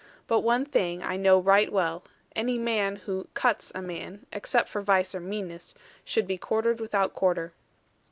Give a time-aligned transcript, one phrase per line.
[0.25, 2.03] But one thing I know right well;
[2.35, 7.13] any man who 'cuts' a man (except for vice or meanness) should be quartered without
[7.13, 7.53] quarter.